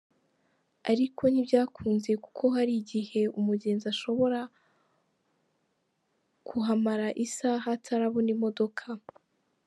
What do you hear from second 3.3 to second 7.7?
umugenzi ashobora kuhamara isaha